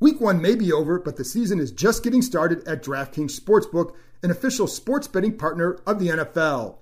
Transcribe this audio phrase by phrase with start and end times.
[0.00, 3.94] Week one may be over, but the season is just getting started at DraftKings Sportsbook,
[4.22, 6.76] an official sports betting partner of the NFL.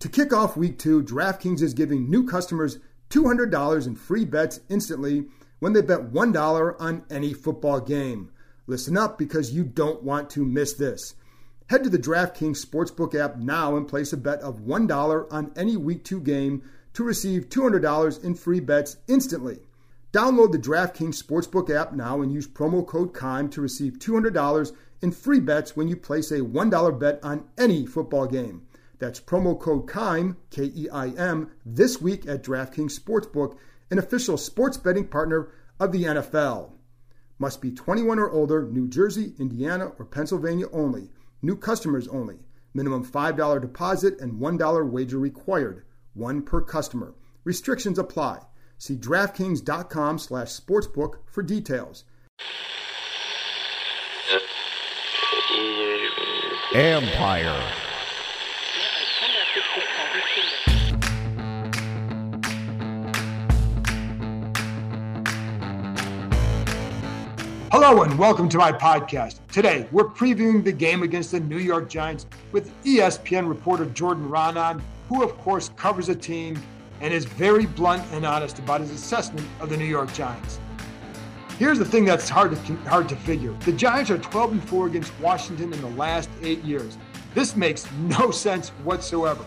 [0.00, 2.78] To kick off week two, DraftKings is giving new customers
[3.10, 5.26] $200 in free bets instantly
[5.60, 8.32] when they bet $1 on any football game.
[8.66, 11.14] Listen up because you don't want to miss this.
[11.68, 15.76] Head to the DraftKings Sportsbook app now and place a bet of $1 on any
[15.76, 16.62] week two game
[16.94, 19.60] to receive $200 in free bets instantly.
[20.16, 25.12] Download the DraftKings Sportsbook app now and use promo code KEIM to receive $200 in
[25.12, 28.62] free bets when you place a $1 bet on any football game.
[28.98, 33.58] That's promo code KEIM, K E I M, this week at DraftKings Sportsbook,
[33.90, 36.72] an official sports betting partner of the NFL.
[37.38, 41.10] Must be 21 or older, New Jersey, Indiana, or Pennsylvania only.
[41.42, 42.38] New customers only.
[42.72, 45.84] Minimum $5 deposit and $1 wager required.
[46.14, 47.12] One per customer.
[47.44, 48.40] Restrictions apply.
[48.78, 52.04] See DraftKings.com slash sportsbook for details.
[56.74, 57.72] Empire.
[67.70, 69.38] Hello and welcome to my podcast.
[69.52, 74.82] Today, we're previewing the game against the New York Giants with ESPN reporter Jordan Raanan,
[75.08, 76.60] who, of course, covers the team
[77.00, 80.60] and is very blunt and honest about his assessment of the New York Giants.
[81.58, 83.52] Here's the thing that's hard to hard to figure.
[83.60, 86.98] The Giants are 12 and 4 against Washington in the last 8 years.
[87.34, 89.44] This makes no sense whatsoever.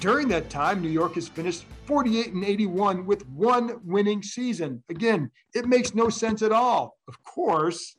[0.00, 4.82] During that time, New York has finished 48 and 81 with one winning season.
[4.88, 6.98] Again, it makes no sense at all.
[7.08, 7.96] Of course,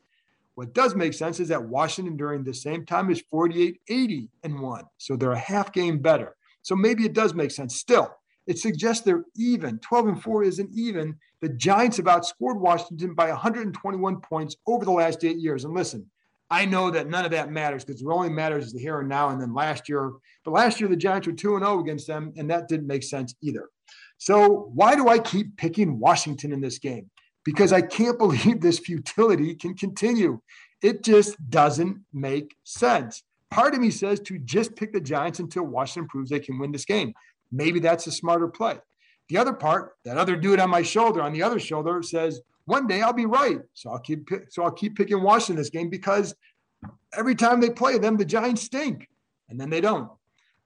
[0.55, 4.59] what does make sense is that Washington during the same time is 48 80 and
[4.59, 4.83] 1.
[4.97, 6.35] So they're a half game better.
[6.61, 7.75] So maybe it does make sense.
[7.75, 8.11] Still,
[8.47, 9.79] it suggests they're even.
[9.79, 11.17] 12 and 4 isn't even.
[11.41, 15.65] The Giants have outscored Washington by 121 points over the last eight years.
[15.65, 16.09] And listen,
[16.49, 19.09] I know that none of that matters because what only matters is the here and
[19.09, 19.29] now.
[19.29, 20.13] And then last year,
[20.43, 23.03] but last year the Giants were 2 and 0 against them, and that didn't make
[23.03, 23.69] sense either.
[24.17, 27.09] So why do I keep picking Washington in this game?
[27.43, 30.39] Because I can't believe this futility can continue.
[30.81, 33.23] It just doesn't make sense.
[33.49, 36.71] Part of me says to just pick the Giants until Washington proves they can win
[36.71, 37.13] this game.
[37.51, 38.77] Maybe that's a smarter play.
[39.29, 42.87] The other part, that other dude on my shoulder, on the other shoulder, says, one
[42.87, 43.59] day I'll be right.
[43.73, 46.35] So I'll keep so I'll keep picking Washington this game because
[47.13, 49.07] every time they play them, the Giants stink.
[49.49, 50.09] And then they don't.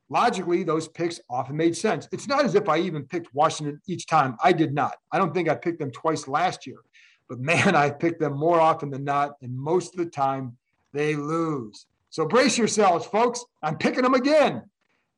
[0.10, 2.08] Logically, those picks often made sense.
[2.12, 4.38] It's not as if I even picked Washington each time.
[4.44, 4.96] I did not.
[5.12, 6.78] I don't think I picked them twice last year.
[7.28, 9.34] But man, I picked them more often than not.
[9.42, 10.58] And most of the time,
[10.94, 11.86] they lose.
[12.10, 13.44] So brace yourselves, folks.
[13.62, 14.64] I'm picking them again.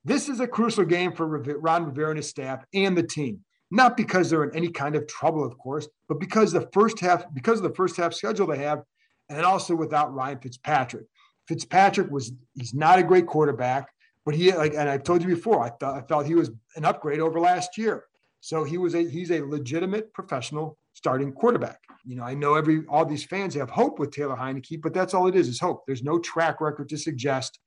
[0.03, 3.41] This is a crucial game for Ron Rivera and his staff and the team.
[3.69, 7.23] Not because they're in any kind of trouble, of course, but because the first half,
[7.33, 8.83] because of the first half schedule they have,
[9.29, 11.05] and also without Ryan Fitzpatrick.
[11.47, 13.87] Fitzpatrick was he's not a great quarterback,
[14.25, 16.83] but he like and I've told you before, I thought I felt he was an
[16.83, 18.05] upgrade over last year.
[18.41, 21.79] So he was a he's a legitimate professional starting quarterback.
[22.03, 25.13] You know, I know every all these fans have hope with Taylor Heinicke, but that's
[25.13, 25.83] all it is is hope.
[25.85, 27.59] There's no track record to suggest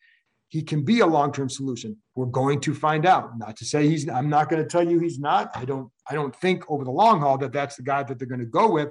[0.54, 1.96] he can be a long-term solution.
[2.14, 3.36] We're going to find out.
[3.36, 4.08] Not to say he's.
[4.08, 5.50] I'm not going to tell you he's not.
[5.56, 5.90] I don't.
[6.08, 8.46] I don't think over the long haul that that's the guy that they're going to
[8.46, 8.90] go with.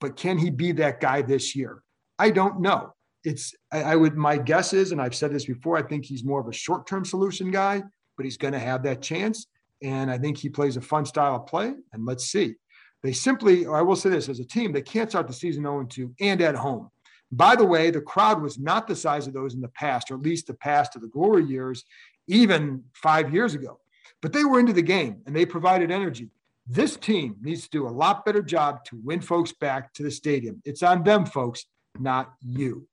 [0.00, 1.82] But can he be that guy this year?
[2.18, 2.94] I don't know.
[3.22, 3.52] It's.
[3.70, 4.16] I, I would.
[4.16, 5.76] My guess is, and I've said this before.
[5.76, 7.82] I think he's more of a short-term solution guy,
[8.16, 9.46] but he's going to have that chance.
[9.82, 11.74] And I think he plays a fun style of play.
[11.92, 12.54] And let's see.
[13.02, 15.84] They simply, I will say this as a team, they can't start the season 0
[15.84, 16.88] 2 and at home.
[17.36, 20.14] By the way, the crowd was not the size of those in the past, or
[20.14, 21.84] at least the past of the glory years,
[22.28, 23.80] even five years ago.
[24.22, 26.30] But they were into the game and they provided energy.
[26.66, 30.10] This team needs to do a lot better job to win folks back to the
[30.10, 30.62] stadium.
[30.64, 31.66] It's on them, folks,
[31.98, 32.86] not you.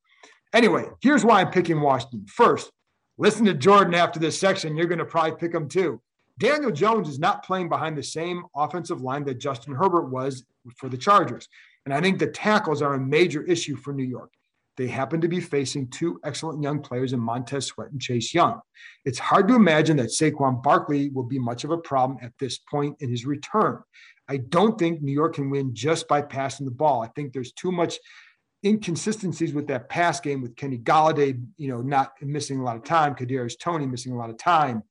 [0.53, 2.25] Anyway, here's why I'm picking Washington.
[2.27, 2.71] First,
[3.17, 4.75] listen to Jordan after this section.
[4.75, 6.01] You're going to probably pick them too.
[6.39, 10.43] Daniel Jones is not playing behind the same offensive line that Justin Herbert was
[10.75, 11.47] for the Chargers.
[11.85, 14.31] And I think the tackles are a major issue for New York.
[14.77, 18.61] They happen to be facing two excellent young players in Montez Sweat and Chase Young.
[19.03, 22.57] It's hard to imagine that Saquon Barkley will be much of a problem at this
[22.57, 23.79] point in his return.
[24.29, 27.01] I don't think New York can win just by passing the ball.
[27.01, 27.99] I think there's too much
[28.65, 32.83] inconsistencies with that pass game with Kenny Golladay, you know, not missing a lot of
[32.83, 34.83] time, Kadarius Toney missing a lot of time,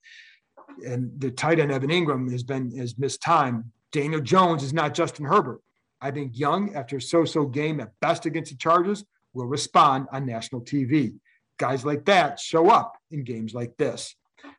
[0.85, 3.71] and the tight end Evan Engram has been has missed time.
[3.91, 5.61] Daniel Jones is not Justin Herbert.
[6.01, 10.25] I think Young, after a so-so game at best against the Chargers, will respond on
[10.25, 11.13] national TV.
[11.57, 14.15] Guys like that show up in games like this.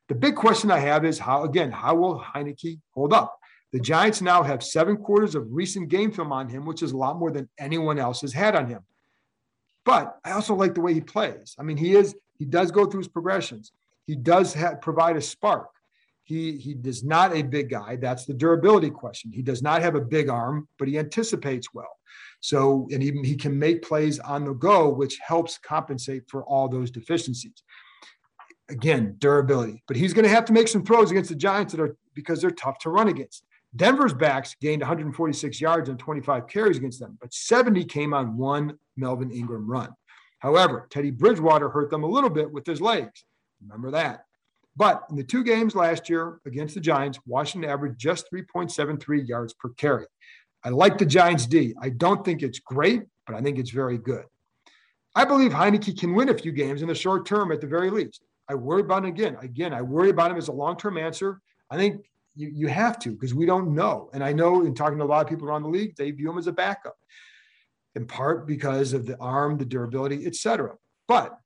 [0.08, 3.36] The big question I have is how, again, how will Heinicke hold up?
[3.72, 6.96] The Giants now have seven quarters of recent game film on him, which is a
[6.96, 8.82] lot more than anyone else has had on him.
[9.84, 11.56] But I also like the way he plays.
[11.58, 13.72] I mean, he is he does go through his progressions.
[14.06, 15.68] He does have, provide a spark.
[16.24, 17.96] He he is not a big guy.
[17.96, 19.32] That's the durability question.
[19.32, 21.98] He does not have a big arm, but he anticipates well.
[22.40, 26.68] So and even he can make plays on the go, which helps compensate for all
[26.68, 27.62] those deficiencies.
[28.68, 29.82] Again, durability.
[29.86, 32.40] But he's going to have to make some throws against the Giants that are because
[32.40, 33.44] they're tough to run against.
[33.74, 38.78] Denver's backs gained 146 yards and 25 carries against them, but 70 came on one
[38.96, 39.88] Melvin Ingram run.
[40.40, 43.24] However, Teddy Bridgewater hurt them a little bit with his legs.
[43.62, 44.26] Remember that.
[44.74, 49.52] But in the two games last year against the Giants, Washington averaged just 3.73 yards
[49.52, 50.06] per carry.
[50.64, 51.74] I like the Giants D.
[51.80, 54.24] I don't think it's great, but I think it's very good.
[55.14, 57.90] I believe Heinicke can win a few games in the short term at the very
[57.90, 58.22] least.
[58.48, 59.36] I worry about him again.
[59.40, 61.40] Again, I worry about him as a long term answer.
[61.70, 64.08] I think you, you have to because we don't know.
[64.12, 66.30] And I know in talking to a lot of people around the league, they view
[66.30, 66.96] him as a backup,
[67.94, 70.74] in part because of the arm, the durability, etc.
[71.08, 71.36] But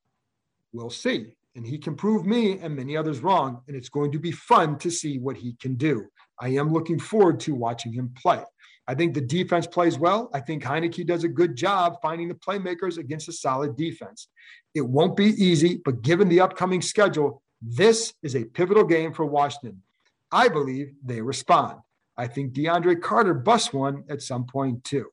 [0.72, 1.35] we'll see.
[1.56, 3.62] And he can prove me and many others wrong.
[3.66, 6.06] And it's going to be fun to see what he can do.
[6.38, 8.42] I am looking forward to watching him play.
[8.86, 10.30] I think the defense plays well.
[10.32, 14.28] I think Heinicke does a good job finding the playmakers against a solid defense.
[14.74, 19.24] It won't be easy, but given the upcoming schedule, this is a pivotal game for
[19.24, 19.82] Washington.
[20.30, 21.78] I believe they respond.
[22.16, 25.06] I think DeAndre Carter busts one at some point too.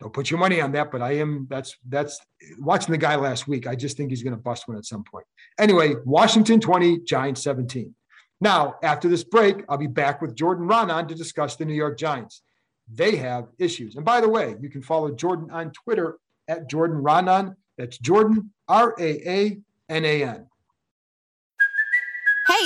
[0.00, 1.46] Don't put your money on that, but I am.
[1.50, 2.18] That's that's
[2.58, 3.66] watching the guy last week.
[3.66, 5.26] I just think he's going to bust one at some point.
[5.58, 7.94] Anyway, Washington 20, Giants 17.
[8.40, 11.98] Now, after this break, I'll be back with Jordan Ronan to discuss the New York
[11.98, 12.42] Giants.
[12.92, 13.96] They have issues.
[13.96, 16.18] And by the way, you can follow Jordan on Twitter
[16.48, 17.54] at Jordan Raanan.
[17.76, 19.58] That's Jordan R A A
[19.90, 20.46] N A N.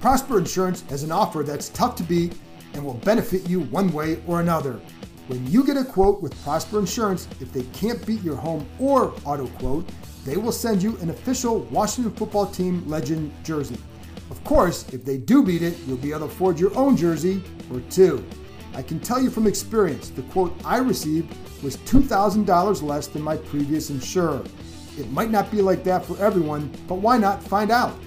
[0.00, 2.34] Prosper Insurance has an offer that's tough to beat
[2.72, 4.80] and will benefit you one way or another.
[5.26, 9.12] When you get a quote with Prosper Insurance, if they can't beat your home or
[9.26, 9.86] auto quote,
[10.24, 13.76] they will send you an official Washington football team legend jersey.
[14.30, 17.42] Of course, if they do beat it, you'll be able to afford your own jersey
[17.70, 18.24] or two.
[18.74, 23.36] I can tell you from experience, the quote I received was $2,000 less than my
[23.36, 24.42] previous insurer.
[24.98, 27.98] It might not be like that for everyone, but why not find out?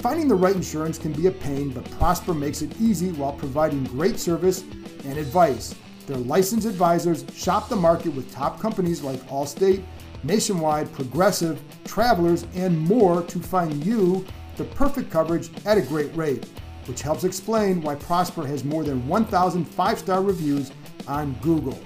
[0.00, 3.84] Finding the right insurance can be a pain, but Prosper makes it easy while providing
[3.84, 4.64] great service
[5.04, 5.74] and advice.
[6.06, 9.84] Their licensed advisors shop the market with top companies like Allstate,
[10.22, 14.24] Nationwide, Progressive, Travelers, and more to find you
[14.56, 16.46] the perfect coverage at a great rate,
[16.86, 20.72] which helps explain why Prosper has more than 1,000 five star reviews
[21.08, 21.78] on Google.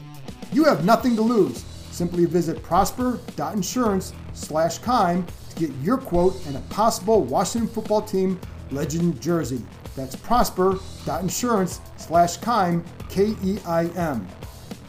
[0.52, 1.64] You have nothing to lose.
[1.90, 8.40] Simply visit prosper.insurance slash Keim to get your quote and a possible Washington football team
[8.70, 9.62] legend jersey.
[9.96, 14.26] That's prosper.insurance slash Keim, K E I M.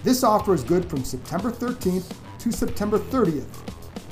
[0.04, 3.48] This offer is good from September 13th to September 30th.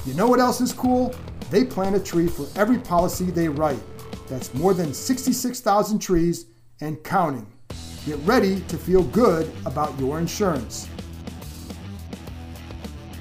[0.05, 1.15] You know what else is cool?
[1.49, 3.79] They plant a tree for every policy they write.
[4.27, 6.47] That's more than 66,000 trees
[6.81, 7.47] and counting.
[8.05, 10.89] Get ready to feel good about your insurance.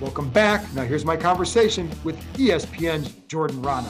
[0.02, 0.74] Welcome back.
[0.74, 3.86] Now, here's my conversation with ESPN's Jordan Raanan.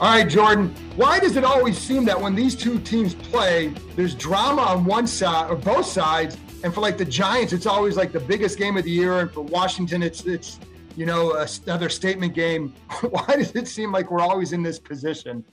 [0.00, 4.16] All right, Jordan, why does it always seem that when these two teams play, there's
[4.16, 8.10] drama on one side or both sides, and for like the Giants, it's always like
[8.10, 10.58] the biggest game of the year, and for Washington, it's it's
[10.96, 12.74] you know another statement game.
[13.10, 15.44] Why does it seem like we're always in this position?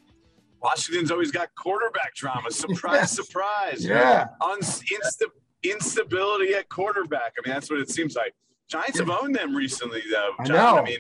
[0.63, 2.50] Washington's always got quarterback drama.
[2.50, 3.12] Surprise, yes.
[3.12, 3.85] surprise.
[3.85, 4.25] Yeah.
[4.41, 5.29] Un- insta-
[5.62, 7.33] instability at quarterback.
[7.38, 8.33] I mean, that's what it seems like.
[8.69, 10.31] Giants have owned them recently, though.
[10.45, 10.55] John.
[10.55, 10.77] I, know.
[10.79, 11.00] I mean,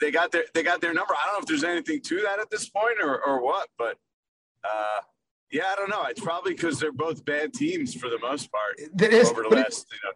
[0.00, 1.14] they got their they got their number.
[1.14, 3.98] I don't know if there's anything to that at this point or or what, but
[4.64, 5.00] uh,
[5.52, 6.04] yeah, I don't know.
[6.04, 9.48] It's probably because they're both bad teams for the most part it is, over the
[9.48, 10.12] last you know,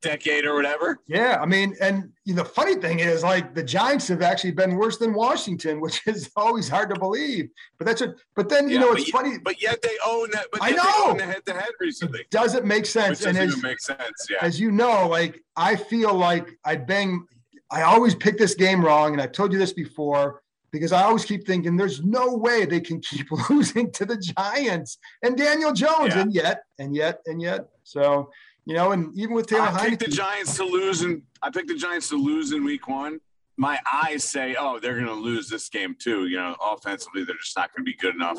[0.00, 0.98] decade or whatever.
[1.06, 4.52] Yeah, I mean, and you know, the funny thing is, like the Giants have actually
[4.52, 7.50] been worse than Washington, which is always hard to believe.
[7.78, 8.16] But that's it.
[8.34, 9.38] But then you yeah, know, it's funny.
[9.38, 10.46] but yet they own that.
[10.52, 12.20] But I know the head to head recently.
[12.20, 13.24] It doesn't make sense.
[13.24, 14.26] And as, make sense.
[14.28, 14.38] Yeah.
[14.40, 17.26] As you know, like I feel like I bang.
[17.72, 20.42] I always pick this game wrong, and I've told you this before
[20.72, 24.98] because I always keep thinking there's no way they can keep losing to the Giants
[25.22, 26.20] and Daniel Jones, yeah.
[26.20, 27.66] and yet, and yet, and yet.
[27.84, 28.30] So,
[28.64, 31.68] you know, and even with Taylor I picked the Giants to lose, and I picked
[31.68, 33.20] the Giants to lose in Week One.
[33.56, 36.26] My eyes say, oh, they're going to lose this game too.
[36.26, 38.38] You know, offensively, they're just not going to be good enough.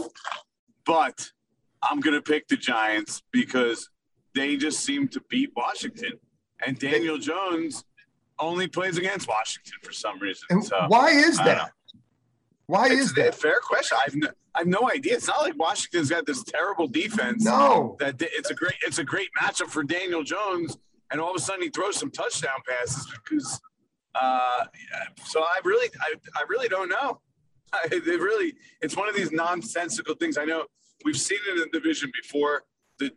[0.85, 1.29] But
[1.83, 3.89] I'm going to pick the Giants because
[4.33, 6.13] they just seem to beat Washington,
[6.65, 7.83] and Daniel Jones
[8.39, 10.61] only plays against Washington for some reason.
[10.63, 11.71] So, why is that?
[12.65, 13.35] Why it's is that?
[13.35, 13.97] fair question.
[14.05, 14.15] I've
[14.55, 15.15] no, I've no idea.
[15.15, 17.43] It's not like Washington's got this terrible defense.
[17.43, 20.77] No, that it's a great it's a great matchup for Daniel Jones,
[21.11, 23.59] and all of a sudden he throws some touchdown passes because.
[24.13, 24.65] Uh,
[25.23, 27.21] so I really I, I really don't know.
[27.73, 30.37] I, it really it's one of these nonsensical things.
[30.37, 30.65] I know
[31.05, 32.63] we've seen it in the division before.
[32.99, 33.11] The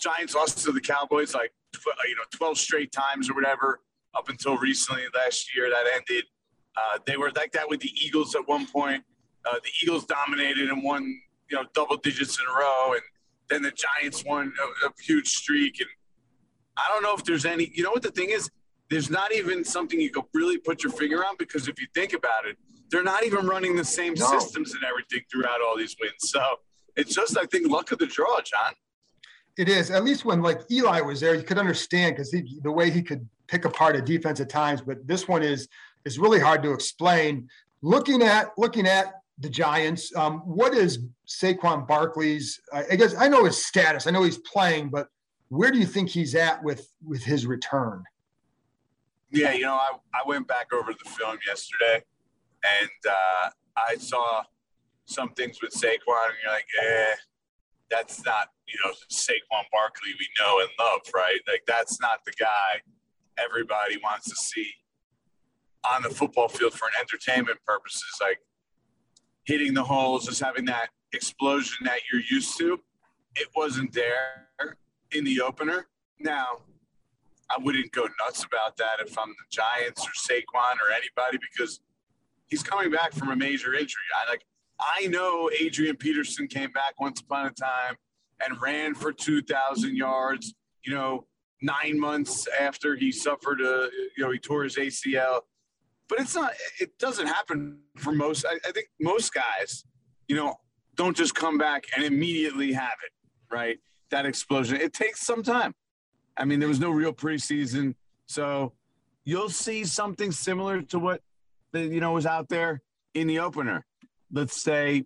[0.00, 1.52] Giants lost to the Cowboys like
[2.08, 3.80] you know 12 straight times or whatever
[4.16, 6.24] up until recently last year that ended
[6.76, 9.04] uh, they were like that with the Eagles at one point.
[9.46, 11.02] Uh, the Eagles dominated and won,
[11.50, 13.02] you know, double digits in a row, and
[13.50, 15.80] then the Giants won a, a huge streak.
[15.80, 15.88] And
[16.76, 17.70] I don't know if there's any.
[17.74, 18.50] You know what the thing is?
[18.90, 22.12] There's not even something you could really put your finger on because if you think
[22.12, 22.56] about it,
[22.90, 24.26] they're not even running the same no.
[24.26, 26.14] systems and everything throughout all these wins.
[26.18, 26.40] So
[26.96, 28.74] it's just, I think, luck of the draw, John.
[29.56, 29.90] It is.
[29.90, 33.26] At least when like Eli was there, you could understand because the way he could
[33.46, 34.80] pick apart a defense at times.
[34.80, 35.68] But this one is
[36.04, 37.48] is really hard to explain.
[37.82, 42.60] Looking at looking at the Giants, um, what is Saquon Barkley's?
[42.72, 44.06] I guess I know his status.
[44.06, 45.08] I know he's playing, but
[45.48, 48.04] where do you think he's at with with his return?
[49.30, 52.04] Yeah, you know, I, I went back over the film yesterday,
[52.80, 54.44] and uh, I saw
[55.06, 57.14] some things with Saquon, and you're like, eh,
[57.90, 61.40] that's not you know Saquon Barkley we know and love, right?
[61.48, 62.82] Like that's not the guy
[63.36, 64.70] everybody wants to see
[65.92, 68.38] on the football field for an entertainment purposes, like
[69.46, 72.80] hitting the holes, just having that explosion that you're used to.
[73.36, 74.46] It wasn't there
[75.12, 75.86] in the opener.
[76.20, 76.58] Now,
[77.50, 81.80] I wouldn't go nuts about that if I'm the Giants or Saquon or anybody because
[82.46, 84.02] he's coming back from a major injury.
[84.24, 84.44] I like
[84.80, 87.96] I know Adrian Peterson came back once upon a time
[88.44, 90.54] and ran for 2,000 yards.
[90.84, 91.26] You know,
[91.62, 95.40] nine months after he suffered a, you know, he tore his ACL
[96.08, 96.52] but it's not.
[96.80, 98.44] It doesn't happen for most.
[98.48, 99.84] I, I think most guys,
[100.28, 100.56] you know,
[100.94, 103.54] don't just come back and immediately have it.
[103.54, 103.78] Right,
[104.10, 104.80] that explosion.
[104.80, 105.74] It takes some time.
[106.36, 107.94] I mean, there was no real preseason,
[108.26, 108.72] so
[109.24, 111.20] you'll see something similar to what
[111.72, 112.82] the, you know was out there
[113.14, 113.84] in the opener.
[114.32, 115.04] Let's say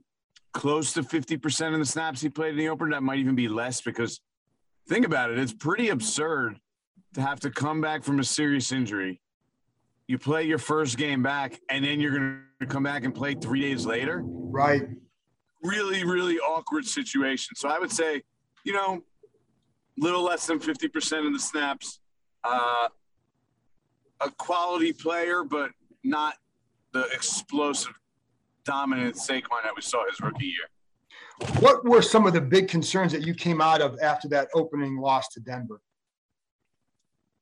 [0.52, 2.90] close to 50% of the snaps he played in the opener.
[2.92, 4.20] That might even be less because
[4.88, 5.38] think about it.
[5.38, 6.58] It's pretty absurd
[7.14, 9.20] to have to come back from a serious injury
[10.08, 13.34] you play your first game back, and then you're going to come back and play
[13.34, 14.22] three days later.
[14.24, 14.82] Right.
[15.62, 17.54] Really, really awkward situation.
[17.56, 18.22] So I would say,
[18.64, 19.02] you know,
[19.98, 22.00] little less than 50% of the snaps.
[22.42, 22.88] Uh,
[24.20, 25.70] a quality player, but
[26.02, 26.34] not
[26.92, 27.92] the explosive,
[28.64, 31.50] dominant Saquon that we saw his rookie year.
[31.60, 34.96] What were some of the big concerns that you came out of after that opening
[34.96, 35.80] loss to Denver?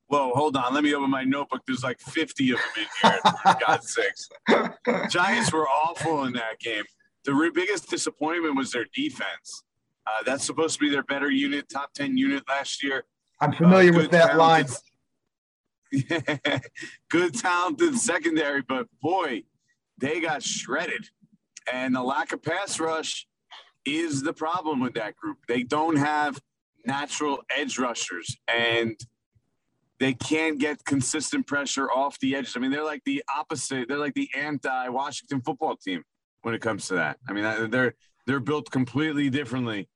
[0.09, 0.73] Whoa, hold on.
[0.73, 1.63] Let me open my notebook.
[1.67, 4.29] There's like 50 of them in here, for God's sakes.
[5.11, 6.85] Giants were awful in that game.
[7.25, 9.65] The biggest disappointment was their defense.
[10.07, 13.05] Uh, that's supposed to be their better unit, top 10 unit last year.
[13.41, 14.67] I'm familiar uh, with that line.
[17.11, 19.43] good talented secondary, but boy,
[19.99, 21.09] they got shredded.
[21.73, 23.27] And the lack of pass rush
[23.85, 25.39] is the problem with that group.
[25.49, 26.41] They don't have
[26.85, 28.37] natural edge rushers.
[28.47, 28.97] And–
[29.99, 32.55] they can't get consistent pressure off the edges.
[32.57, 33.89] I mean, they're like the opposite.
[33.89, 36.03] They're like the anti-Washington football team
[36.43, 37.19] when it comes to that.
[37.29, 37.95] I mean, they're
[38.27, 39.89] they're built completely differently,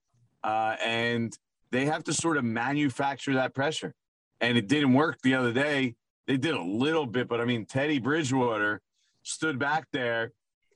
[0.45, 1.37] uh, and
[1.73, 3.95] they have to sort of manufacture that pressure.
[4.41, 5.97] And it didn't work the other day.
[6.27, 8.81] They did a little bit, but I mean, Teddy Bridgewater
[9.23, 10.33] stood back there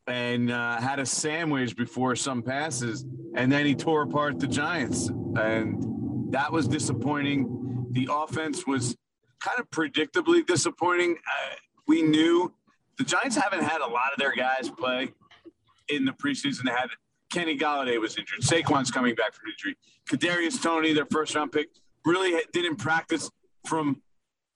[0.06, 5.08] and uh, had a sandwich before some passes, and then he tore apart the Giants.
[5.08, 7.86] And that was disappointing.
[7.92, 8.96] The offense was
[9.44, 11.12] kind of predictably disappointing.
[11.12, 11.54] Uh,
[11.86, 12.52] we knew
[12.96, 15.12] the Giants haven't had a lot of their guys play
[15.88, 16.64] in the preseason.
[16.64, 16.88] They had
[17.30, 18.40] Kenny Golladay was injured.
[18.40, 19.76] Saquon's coming back from injury.
[20.08, 21.68] Kadarius Toney, their first round pick,
[22.06, 23.30] really didn't practice
[23.66, 24.00] from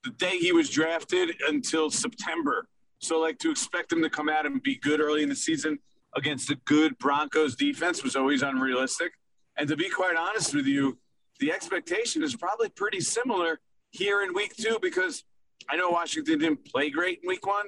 [0.04, 2.68] the day he was drafted until September.
[3.00, 5.78] So, like, to expect him to come out and be good early in the season
[6.16, 9.12] against a good Broncos defense was always unrealistic.
[9.56, 10.98] And to be quite honest with you,
[11.40, 15.24] the expectation is probably pretty similar here in week two because
[15.68, 17.66] I know Washington didn't play great in week one,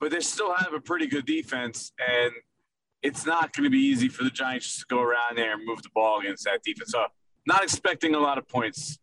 [0.00, 1.92] but they still have a pretty good defense.
[1.98, 2.32] And
[3.02, 5.82] it's not going to be easy for the Giants to go around there and move
[5.82, 6.90] the ball against that defense.
[6.92, 7.04] So,
[7.46, 8.98] not expecting a lot of points.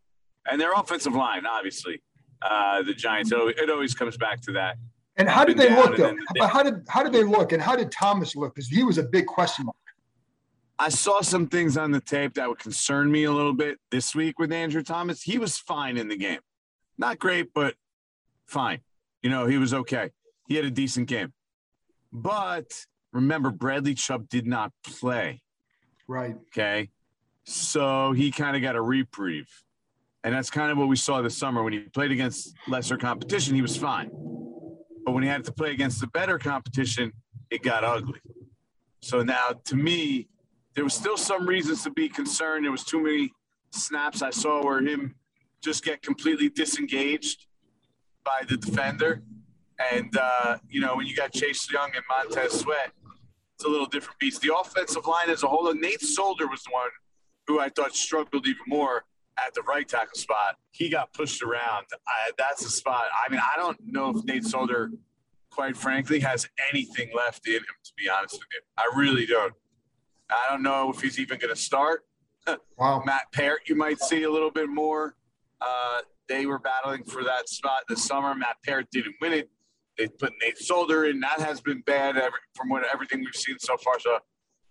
[0.50, 2.02] And their offensive line, obviously,
[2.42, 4.76] uh, the Giants, it always comes back to that.
[5.16, 6.16] And how did they look, though?
[6.40, 8.54] How did how did they look, and how did Thomas look?
[8.54, 9.76] Because he was a big question mark.
[10.78, 14.14] I saw some things on the tape that would concern me a little bit this
[14.14, 15.22] week with Andrew Thomas.
[15.22, 16.40] He was fine in the game,
[16.98, 17.74] not great, but
[18.46, 18.80] fine.
[19.22, 20.10] You know, he was okay.
[20.48, 21.32] He had a decent game,
[22.12, 25.42] but remember, Bradley Chubb did not play.
[26.08, 26.36] Right.
[26.48, 26.90] Okay.
[27.44, 29.48] So he kind of got a reprieve.
[30.24, 31.62] And that's kind of what we saw this summer.
[31.62, 34.10] When he played against lesser competition, he was fine.
[35.04, 37.12] But when he had to play against the better competition,
[37.50, 38.20] it got ugly.
[39.00, 40.28] So now, to me,
[40.74, 42.64] there was still some reasons to be concerned.
[42.64, 43.32] There was too many
[43.70, 45.14] snaps I saw where him
[45.62, 47.46] just get completely disengaged
[48.24, 49.22] by the defender.
[49.92, 52.92] And, uh, you know, when you got Chase Young and Montez Sweat,
[53.54, 54.40] it's a little different beast.
[54.40, 56.88] The offensive line as a whole, Nate Solder was the one
[57.46, 59.04] who I thought struggled even more
[59.38, 60.56] at the right tackle spot.
[60.70, 61.86] He got pushed around.
[62.06, 63.04] I, that's the spot.
[63.26, 64.90] I mean, I don't know if Nate Solder,
[65.50, 68.60] quite frankly, has anything left in him, to be honest with you.
[68.78, 69.54] I really don't.
[70.32, 72.04] I don't know if he's even going to start.
[72.76, 73.02] Wow.
[73.06, 75.14] Matt Peart, you might see a little bit more.
[75.60, 78.34] Uh, they were battling for that spot this summer.
[78.34, 79.50] Matt Peart didn't win it.
[79.96, 81.20] They put Nate Solder in.
[81.20, 84.00] That has been bad every, from what everything we've seen so far.
[84.00, 84.18] So,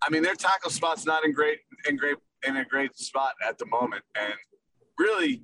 [0.01, 3.57] I mean, their tackle spot's not in great in great in a great spot at
[3.57, 4.33] the moment, and
[4.97, 5.43] really,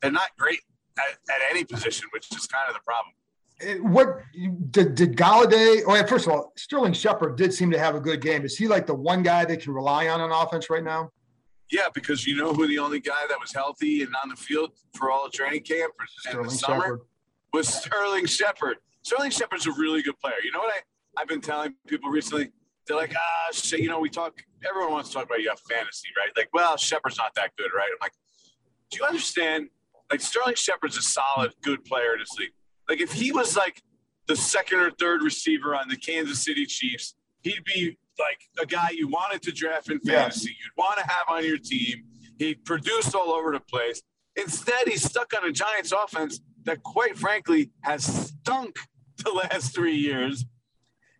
[0.00, 0.60] they're not great
[0.98, 3.14] at, at any position, which is kind of the problem.
[3.80, 4.20] What
[4.70, 5.82] did, did Golladay?
[5.86, 8.44] Oh, yeah, first of all, Sterling Shepard did seem to have a good game.
[8.44, 11.10] Is he like the one guy they can rely on on offense right now?
[11.70, 14.72] Yeah, because you know who the only guy that was healthy and on the field
[14.94, 15.92] for all the training camp
[16.30, 17.00] in the summer Shepard.
[17.52, 18.76] was Sterling Shepard.
[19.02, 20.34] Sterling Shepard's a really good player.
[20.44, 22.50] You know what I, I've been telling people recently?
[22.86, 25.60] They're like, ah, shit, you know, we talk, everyone wants to talk about you have
[25.60, 26.30] fantasy, right?
[26.36, 27.88] Like, well, Shepard's not that good, right?
[27.90, 28.12] I'm like,
[28.90, 29.68] do you understand?
[30.10, 32.52] Like Sterling Shepard's a solid, good player in this league.
[32.88, 33.82] Like if he was like
[34.26, 38.90] the second or third receiver on the Kansas City Chiefs, he'd be like a guy
[38.92, 40.50] you wanted to draft in fantasy.
[40.50, 40.56] Yeah.
[40.64, 42.04] You'd want to have on your team.
[42.38, 44.02] He produced all over the place.
[44.36, 48.76] Instead, he's stuck on a Giants offense that, quite frankly, has stunk
[49.24, 50.44] the last three years.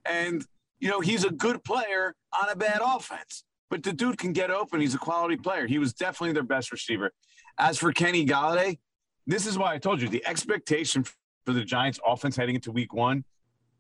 [0.05, 0.45] And,
[0.81, 3.45] you know, he's a good player on a bad offense.
[3.71, 4.81] But the dude can get open.
[4.81, 5.67] He's a quality player.
[5.67, 7.11] He was definitely their best receiver.
[7.59, 8.79] As for Kenny Golladay,
[9.27, 11.05] this is why I told you the expectation
[11.45, 13.25] for the Giants offense heading into week one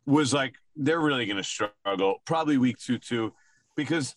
[0.06, 3.32] was like they're really going to struggle, probably week two, too,
[3.76, 4.16] because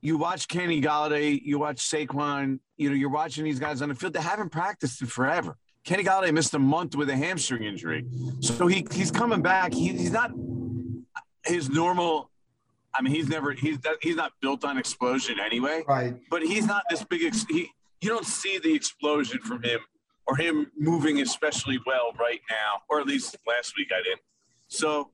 [0.00, 3.94] you watch Kenny Golladay, you watch Saquon, you know, you're watching these guys on the
[3.94, 4.14] field.
[4.14, 5.56] They haven't practiced in forever.
[5.84, 8.06] Kenny Golladay missed a month with a hamstring injury.
[8.40, 9.72] So he, he's coming back.
[9.72, 10.30] He, he's not
[11.44, 12.30] his normal.
[12.94, 15.84] I mean, he's never, he's, he's not built on explosion anyway.
[15.86, 16.16] Right.
[16.30, 17.68] But he's not this big, he,
[18.00, 19.80] you don't see the explosion from him
[20.30, 24.20] or him moving especially well right now, or at least last week I didn't.
[24.68, 25.10] So,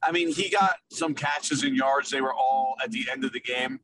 [0.00, 2.10] I mean, he got some catches and yards.
[2.10, 3.80] They were all at the end of the game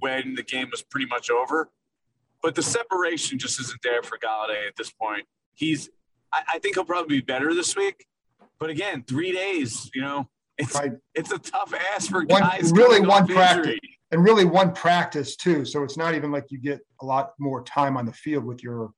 [0.00, 1.70] when the game was pretty much over.
[2.42, 5.24] But the separation just isn't there for Golladay at this point.
[5.54, 5.88] He's,
[6.32, 8.04] I, I think he'll probably be better this week.
[8.58, 10.92] But again, three days, you know, it's right.
[11.14, 12.72] it's a tough ass for one, guys.
[12.72, 13.78] Really, one practice
[14.10, 15.64] and really one practice too.
[15.64, 18.62] So it's not even like you get a lot more time on the field with
[18.62, 18.90] your.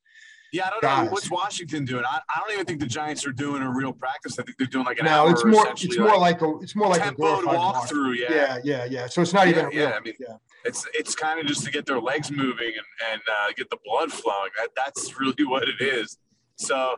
[0.52, 1.04] Yeah, I don't guys.
[1.06, 2.04] know what's Washington doing.
[2.04, 4.38] I, I don't even think the Giants are doing a real practice.
[4.38, 5.30] I think they're doing like an no, hour.
[5.30, 5.68] it's more.
[5.68, 6.58] It's more like, like, a.
[6.60, 8.16] It's more like a walkthrough.
[8.16, 8.28] Yeah.
[8.30, 9.06] yeah, yeah, yeah.
[9.06, 9.66] So it's not yeah, even.
[9.66, 10.36] A yeah, I mean, yeah.
[10.64, 13.78] it's it's kind of just to get their legs moving and and uh, get the
[13.84, 14.50] blood flowing.
[14.56, 16.16] That that's really what it is.
[16.56, 16.96] So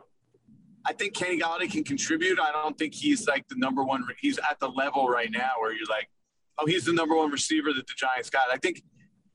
[0.85, 2.39] I think Kenny Golladay can contribute.
[2.39, 4.05] I don't think he's like the number one.
[4.19, 6.09] He's at the level right now where you're like,
[6.57, 8.43] oh, he's the number one receiver that the Giants got.
[8.51, 8.81] I think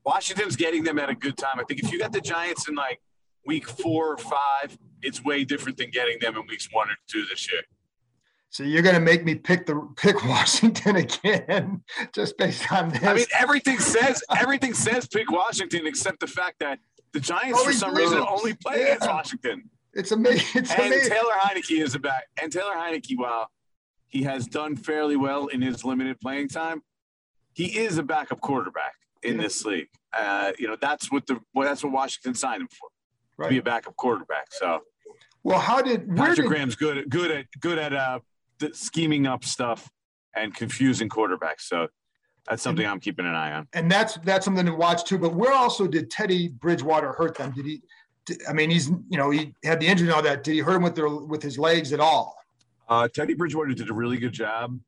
[0.05, 1.59] Washington's getting them at a good time.
[1.59, 2.99] I think if you got the Giants in like
[3.47, 7.25] week four or five, it's way different than getting them in weeks one or two
[7.25, 7.61] this year.
[8.49, 11.83] So you're going to make me pick the pick Washington again,
[12.13, 13.03] just based on this.
[13.03, 16.79] I mean, everything says everything says pick Washington, except the fact that
[17.13, 18.85] the Giants, for some reason, only play yeah.
[18.85, 19.69] against Washington.
[19.93, 20.45] It's amazing.
[20.53, 21.11] It's and amazing.
[21.11, 23.49] Taylor Heinicke is about, and Taylor Heinicke, while
[24.07, 26.83] he has done fairly well in his limited playing time,
[27.53, 29.41] he is a backup quarterback in yeah.
[29.41, 29.89] this league.
[30.17, 32.89] Uh, you know, that's what the well, that's what Washington signed him for,
[33.37, 33.49] right.
[33.49, 34.47] be a backup quarterback.
[34.51, 34.81] So,
[35.43, 38.19] well, how did Patrick did, Graham's good at good at good at uh,
[38.73, 39.89] scheming up stuff
[40.35, 41.61] and confusing quarterbacks.
[41.61, 41.87] So
[42.47, 43.67] that's something and, I'm keeping an eye on.
[43.73, 45.17] And that's that's something to watch too.
[45.17, 47.51] But where also did Teddy Bridgewater hurt them?
[47.51, 47.81] Did he?
[48.25, 50.43] Did, I mean, he's you know he had the injury and all that.
[50.43, 52.35] Did he hurt him with their with his legs at all?
[52.87, 54.79] Uh, Teddy Bridgewater did a really good job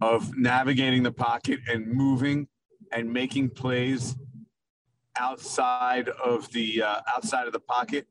[0.00, 2.48] of navigating the pocket and moving
[2.92, 4.16] and making plays
[5.18, 8.06] outside of the uh, outside of the pocket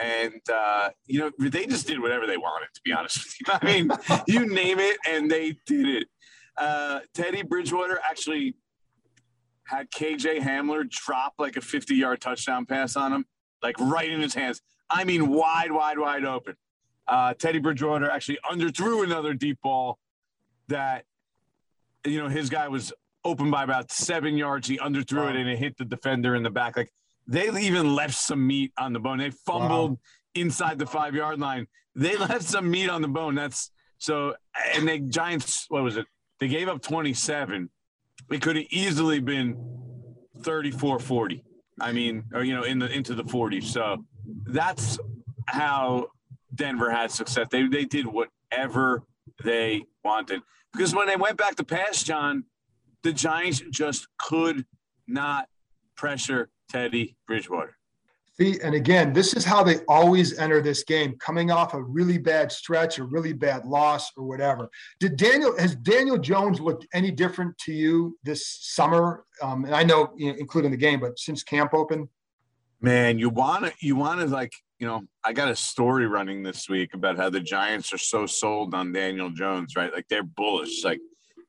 [0.00, 2.68] and uh, you know they just did whatever they wanted.
[2.74, 3.90] To be honest with you, I mean,
[4.26, 6.08] you name it, and they did it.
[6.56, 8.56] Uh, Teddy Bridgewater actually
[9.66, 13.24] had KJ Hamler drop like a 50-yard touchdown pass on him,
[13.62, 14.60] like right in his hands.
[14.88, 16.56] I mean, wide, wide, wide open.
[17.06, 19.98] Uh, Teddy Bridgewater actually underthrew another deep ball
[20.68, 21.04] that
[22.04, 22.92] you know his guy was
[23.24, 24.68] open by about seven yards.
[24.68, 25.28] He underthrew wow.
[25.28, 26.76] it and it hit the defender in the back.
[26.76, 26.92] Like
[27.26, 29.18] they even left some meat on the bone.
[29.18, 29.98] They fumbled wow.
[30.34, 31.66] inside the five yard line.
[31.94, 33.34] They left some meat on the bone.
[33.34, 34.34] That's so,
[34.74, 36.06] and the Giants, what was it?
[36.40, 37.68] They gave up 27.
[38.30, 39.56] It could have easily been
[40.42, 41.44] 34 40.
[41.80, 43.64] I mean, or, you know, in the into the 40s.
[43.64, 44.04] So
[44.46, 44.98] that's
[45.46, 46.08] how
[46.54, 47.46] Denver had success.
[47.50, 49.02] They, they did whatever
[49.44, 50.42] they wanted.
[50.72, 52.44] Because when they went back to pass, John,
[53.02, 54.64] the Giants just could
[55.06, 55.48] not
[55.96, 57.76] pressure Teddy Bridgewater.
[58.40, 62.16] See, and again, this is how they always enter this game, coming off a really
[62.16, 64.70] bad stretch, a really bad loss, or whatever.
[64.98, 69.24] Did Daniel has Daniel Jones looked any different to you this summer?
[69.42, 72.08] Um, and I know, you know, including the game, but since camp open,
[72.80, 76.42] man, you want to you want to like you know, I got a story running
[76.42, 79.92] this week about how the Giants are so sold on Daniel Jones, right?
[79.92, 81.00] Like they're bullish, like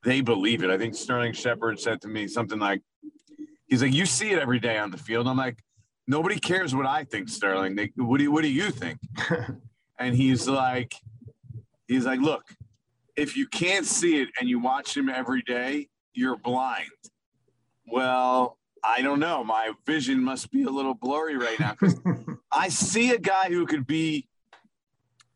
[0.04, 0.70] they believe it.
[0.70, 2.82] I think Sterling Shepard said to me something like,
[3.72, 5.30] He's like, you see it every day on the field.
[5.30, 5.64] I'm like,
[6.06, 7.74] nobody cares what I think, Sterling.
[7.74, 9.00] They, what do you, what do you think?
[9.98, 10.94] and he's like,
[11.88, 12.44] he's like, look,
[13.16, 16.90] if you can't see it and you watch him every day, you're blind.
[17.88, 19.42] Well, I don't know.
[19.42, 21.98] My vision must be a little blurry right now because
[22.52, 24.28] I see a guy who could be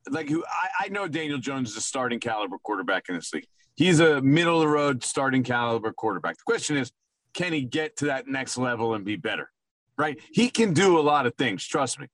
[0.10, 3.48] like who I, I know Daniel Jones is a starting caliber quarterback in this league.
[3.76, 6.38] He's a middle of the road starting caliber quarterback.
[6.38, 6.92] The question is,
[7.34, 9.52] can he get to that next level and be better?
[9.98, 10.20] Right?
[10.32, 11.66] He can do a lot of things.
[11.66, 12.08] Trust me.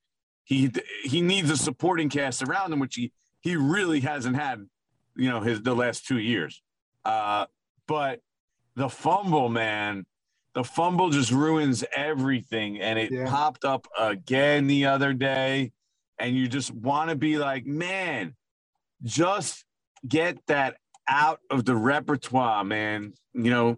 [0.43, 0.71] He
[1.03, 4.67] he needs a supporting cast around him, which he he really hasn't had,
[5.15, 6.61] you know, his the last two years.
[7.05, 7.45] Uh,
[7.87, 8.19] but
[8.75, 10.05] the fumble, man,
[10.53, 13.25] the fumble just ruins everything, and it yeah.
[13.27, 15.71] popped up again the other day,
[16.19, 18.35] and you just want to be like, man,
[19.03, 19.63] just
[20.07, 23.13] get that out of the repertoire, man.
[23.33, 23.77] You know,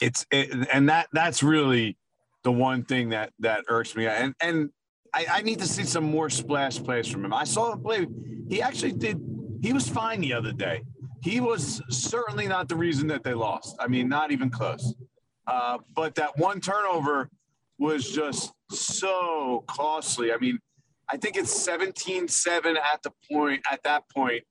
[0.00, 1.96] it's it, and that that's really
[2.42, 4.06] the one thing that that irks me.
[4.06, 4.70] And and
[5.14, 7.32] I, I need to see some more splash plays from him.
[7.32, 8.06] I saw him play.
[8.48, 9.20] He actually did.
[9.60, 10.82] He was fine the other day.
[11.22, 13.76] He was certainly not the reason that they lost.
[13.78, 14.94] I mean, not even close.
[15.46, 17.30] Uh, but that one turnover
[17.78, 20.32] was just so costly.
[20.32, 20.58] I mean,
[21.08, 24.42] I think it's 17-7 at the point at that point,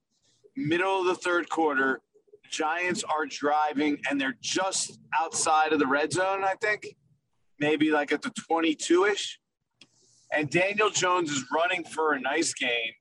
[0.55, 2.01] middle of the third quarter.
[2.49, 6.95] Giants are driving and they're just outside of the red zone, I think,
[7.59, 9.39] maybe like at the 22 ish.
[10.33, 12.93] And Daniel Jones is running for a nice gain.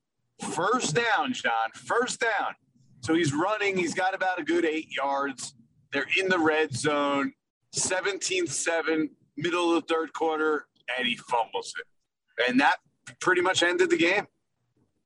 [0.52, 2.54] First down, John, first down.
[3.02, 3.76] So he's running.
[3.76, 5.54] He's got about a good eight yards.
[5.92, 7.32] They're in the red zone,
[7.72, 12.48] 17 7, middle of the third quarter, and he fumbles it.
[12.48, 12.76] And that
[13.20, 14.26] pretty much ended the game.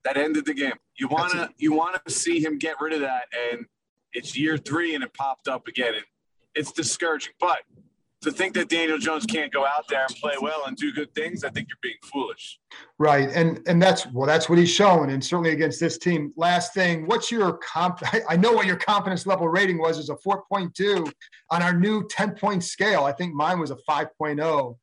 [0.04, 0.74] That ended the game.
[0.96, 3.66] You want to you want to see him get rid of that and
[4.12, 5.94] it's year three and it popped up again.
[5.94, 6.04] And
[6.54, 7.32] it's discouraging.
[7.40, 7.58] But
[8.22, 11.14] to think that Daniel Jones can't go out there and play well and do good
[11.14, 12.58] things, I think you're being foolish.
[12.98, 16.32] Right, and and that's well, that's what he's showing, and certainly against this team.
[16.36, 18.00] Last thing, what's your comp?
[18.28, 21.12] I know what your confidence level rating was is a 4.2
[21.50, 23.04] on our new 10 point scale.
[23.04, 24.76] I think mine was a 5.0.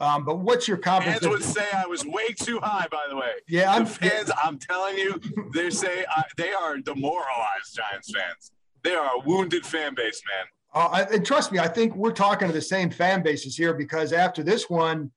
[0.00, 1.20] Um, but what's your confidence?
[1.20, 2.86] Fans would say I was way too high.
[2.90, 4.30] By the way, yeah, I'm, the fans.
[4.42, 5.20] I'm telling you,
[5.52, 8.52] they say uh, they are demoralized Giants fans.
[8.84, 10.46] They are a wounded fan base, man.
[10.72, 14.12] Uh, and trust me, I think we're talking to the same fan bases here because
[14.12, 15.10] after this one,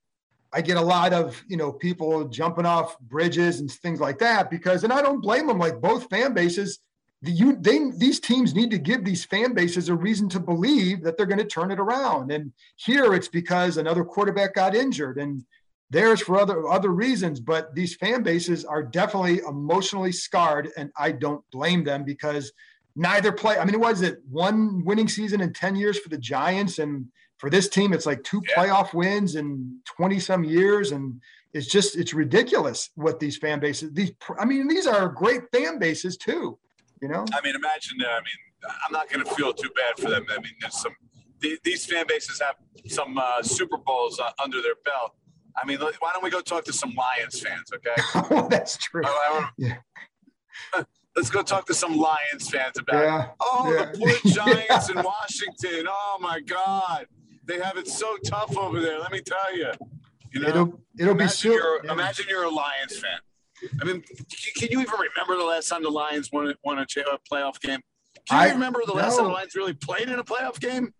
[0.53, 4.49] I get a lot of you know people jumping off bridges and things like that
[4.49, 5.59] because, and I don't blame them.
[5.59, 6.79] Like both fan bases,
[7.23, 11.17] you they these teams need to give these fan bases a reason to believe that
[11.17, 12.31] they're going to turn it around.
[12.31, 15.43] And here it's because another quarterback got injured, and
[15.89, 17.39] there's for other other reasons.
[17.39, 22.51] But these fan bases are definitely emotionally scarred, and I don't blame them because
[22.95, 23.57] neither play.
[23.57, 27.05] I mean, it was it one winning season in ten years for the Giants and
[27.41, 28.53] for this team, it's like two yeah.
[28.53, 30.91] playoff wins in 20 some years.
[30.91, 31.19] And
[31.53, 35.79] it's just, it's ridiculous what these fan bases, these, I mean, these are great fan
[35.79, 36.59] bases too,
[37.01, 37.25] you know?
[37.33, 40.25] I mean, imagine, uh, I mean, I'm not going to feel too bad for them.
[40.29, 40.93] I mean, there's some,
[41.63, 42.55] these fan bases have
[42.87, 45.15] some uh, Super Bowls uh, under their belt.
[45.61, 48.01] I mean, why don't we go talk to some Lions fans, okay?
[48.35, 49.03] oh, that's true.
[49.57, 49.77] yeah.
[51.15, 53.27] Let's go talk to some Lions fans about, yeah.
[53.41, 53.91] oh, yeah.
[53.91, 55.87] the poor Giants in Washington.
[55.89, 57.07] Oh, my God
[57.45, 58.99] they have it so tough over there.
[58.99, 59.71] Let me tell you.
[60.33, 61.51] You know, it'll, it'll be so.
[61.51, 61.91] You're, yeah.
[61.91, 63.19] Imagine you're a Lions fan.
[63.81, 64.03] I mean,
[64.55, 67.79] can you even remember the last time the Lions won, won a, playoff game?
[68.27, 69.17] Can you I, remember the last no.
[69.17, 70.93] time the Lions really played in a playoff game?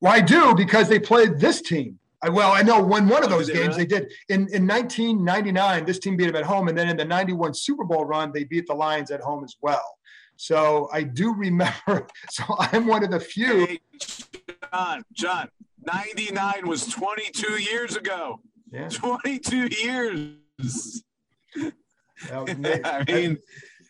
[0.00, 1.98] Well, I do because they played this team.
[2.22, 3.84] I, well, I know when one of oh, those games really?
[3.84, 6.68] they did in, in 1999, this team beat them at home.
[6.68, 9.56] And then in the 91 Super Bowl run, they beat the Lions at home as
[9.60, 9.98] well.
[10.36, 12.06] So I do remember.
[12.30, 13.66] So I'm one of the few.
[13.66, 13.80] Hey,
[14.72, 15.48] John, John,
[15.84, 18.40] 99 was 22 years ago.
[18.72, 18.88] Yeah.
[18.88, 21.02] 22 years.
[22.32, 23.38] I mean,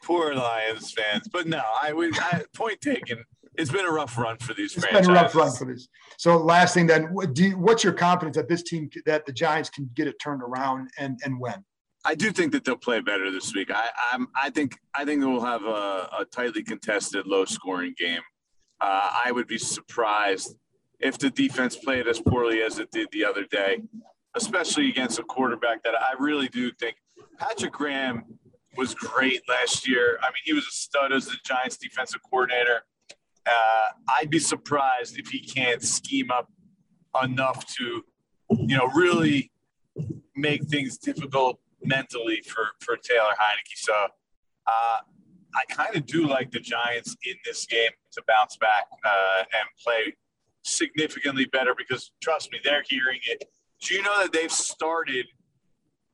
[0.02, 1.28] poor Lions fans.
[1.28, 3.24] But no, I would I, point taken.
[3.56, 5.08] It's been a rough run for these It's franchises.
[5.08, 5.88] been a rough run for these.
[6.16, 9.90] So last thing then, you, what's your confidence that this team, that the Giants can
[9.94, 11.64] get it turned around and, and when?
[12.04, 13.72] I do think that they'll play better this week.
[13.72, 18.22] I, I'm, I think, I think we'll have a, a tightly contested, low-scoring game.
[18.80, 20.54] Uh, I would be surprised
[21.00, 23.82] if the defense played as poorly as it did the other day,
[24.36, 26.96] especially against a quarterback that I really do think
[27.38, 28.24] Patrick Graham
[28.76, 30.18] was great last year.
[30.22, 32.82] I mean, he was a stud as the Giants defensive coordinator.
[33.46, 36.48] Uh, I'd be surprised if he can't scheme up
[37.22, 38.04] enough to,
[38.50, 39.50] you know, really
[40.36, 43.76] make things difficult mentally for for Taylor Heinicke.
[43.76, 44.98] So uh,
[45.54, 49.68] I kind of do like the Giants in this game to bounce back uh, and
[49.82, 50.14] play
[50.62, 53.44] significantly better because trust me, they're hearing it.
[53.80, 55.26] Do you know that they've started?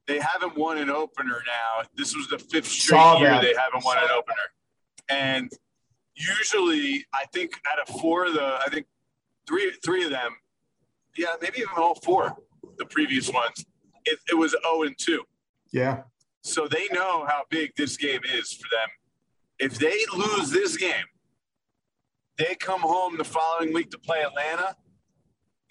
[0.07, 1.89] They haven't won an opener now.
[1.97, 3.43] This was the fifth straight Saw year that.
[3.43, 4.37] they haven't won an opener,
[5.09, 5.51] and
[6.15, 8.87] usually I think out of four of the, I think
[9.49, 10.33] three three of them,
[11.17, 12.37] yeah, maybe even all four,
[12.79, 13.65] the previous ones,
[14.05, 15.23] it, it was zero oh and two.
[15.73, 16.03] Yeah.
[16.43, 18.89] So they know how big this game is for them.
[19.59, 21.07] If they lose this game,
[22.37, 24.77] they come home the following week to play Atlanta.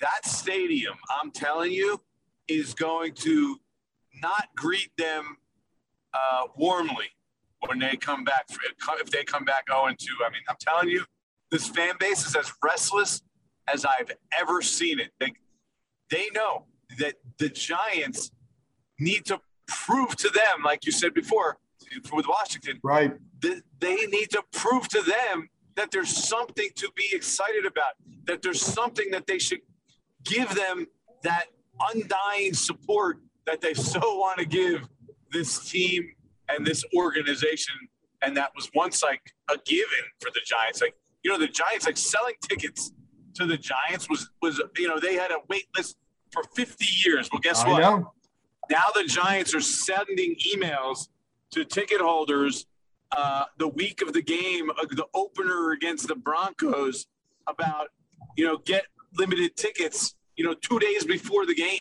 [0.02, 2.02] That stadium, I'm telling you,
[2.48, 3.60] is going to
[4.24, 5.38] not greet them
[6.14, 7.10] uh, warmly
[7.68, 8.46] when they come back.
[8.50, 11.06] If they come back 0 2, I mean, I'm telling you,
[11.52, 13.22] this fan base is as restless
[13.72, 15.12] as I've ever seen it.
[15.20, 15.34] They,
[16.10, 16.66] they know
[17.00, 18.32] that the Giants
[19.00, 21.58] need to prove to them, like you said before,
[22.12, 23.14] with Washington, right?
[23.42, 27.94] They need to prove to them that there's something to be excited about,
[28.26, 29.62] that there's something that they should
[30.24, 30.88] give them
[31.24, 31.46] that
[31.94, 34.88] undying support that they so want to give
[35.32, 36.08] this team
[36.50, 37.76] and this organization.
[38.22, 40.82] And that was once like a given for the Giants.
[40.82, 42.92] Like, you know, the Giants, like selling tickets
[43.36, 45.98] to the Giants was, was you know, they had a wait list
[46.32, 47.30] for 50 years.
[47.32, 47.82] Well, guess I what?
[47.82, 48.14] Know.
[48.70, 51.10] Now the Giants are sending emails
[51.52, 52.66] to ticket holders
[53.16, 57.06] uh, the week of the game, uh, the opener against the Broncos,
[57.48, 57.90] about
[58.38, 58.86] you know get
[59.18, 60.16] limited tickets.
[60.36, 61.80] You know, two days before the game.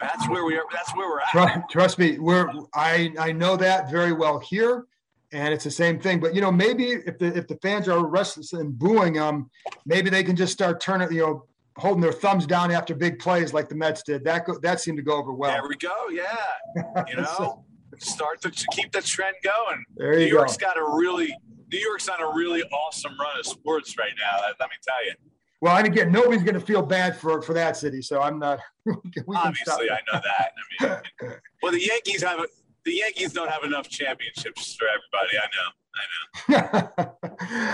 [0.00, 0.64] That's where we are.
[0.72, 1.28] That's where we're at.
[1.30, 4.86] Trust, trust me, we're I I know that very well here,
[5.32, 6.18] and it's the same thing.
[6.20, 9.50] But you know, maybe if the if the fans are restless and booing them,
[9.86, 11.12] maybe they can just start turning.
[11.12, 14.24] You know, holding their thumbs down after big plays like the Mets did.
[14.24, 15.50] That go, that seemed to go over well.
[15.52, 16.08] There we go.
[16.10, 17.04] Yeah.
[17.08, 17.64] You know.
[17.98, 19.84] start to keep the trend going.
[19.96, 20.66] There you New York's go.
[20.66, 21.34] got a really
[21.70, 24.40] New York's on a really awesome run of sports right now.
[24.42, 25.14] Let me tell you.
[25.62, 28.58] Well, and again, nobody's going to feel bad for for that city, so I'm not.
[28.88, 30.52] Obviously, I know that.
[30.80, 32.48] I mean, well, the Yankees have a,
[32.84, 35.38] the Yankees don't have enough championships for everybody.
[35.38, 36.58] I know.
[36.58, 37.06] I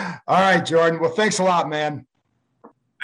[0.05, 0.22] know.
[0.29, 1.01] All right, Jordan.
[1.01, 2.07] Well, thanks a lot, man.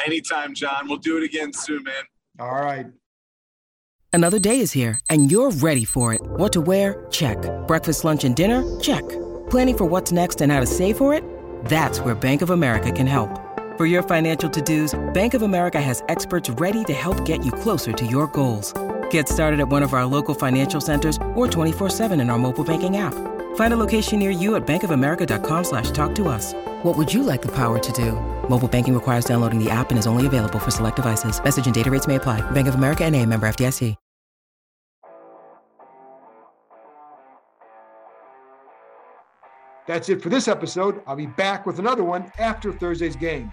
[0.05, 0.87] Anytime, John.
[0.87, 2.05] We'll do it again soon, man.
[2.39, 2.87] All right.
[4.13, 6.21] Another day is here, and you're ready for it.
[6.23, 7.07] What to wear?
[7.11, 7.39] Check.
[7.67, 8.63] Breakfast, lunch, and dinner?
[8.81, 9.09] Check.
[9.49, 11.25] Planning for what's next and how to save for it?
[11.65, 13.44] That's where Bank of America can help.
[13.77, 17.51] For your financial to dos, Bank of America has experts ready to help get you
[17.51, 18.73] closer to your goals.
[19.11, 22.99] Get started at one of our local financial centers or 24-7 in our mobile banking
[22.99, 23.15] app.
[23.57, 26.55] Find a location near you at bankofamerica.com slash talk to us.
[26.85, 28.13] What would you like the power to do?
[28.49, 31.43] Mobile banking requires downloading the app and is only available for select devices.
[31.43, 32.49] Message and data rates may apply.
[32.53, 33.97] Bank of America and a member FDIC.
[39.87, 41.03] That's it for this episode.
[41.07, 43.53] I'll be back with another one after Thursday's game.